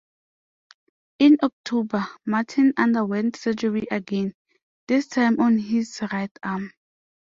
[1.19, 4.33] In October, Martin underwent surgery again,
[4.87, 6.73] this time on his right arm.